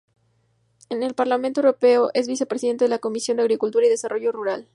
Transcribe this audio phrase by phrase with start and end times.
[0.89, 4.67] En el Parlamento Europeo es vicepresidente de la Comisión de Agricultura y Desarrollo Rural.